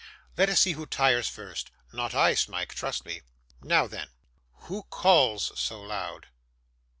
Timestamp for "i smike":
2.15-2.73